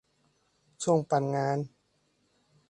[0.83, 1.57] ช่วงปั่นงาน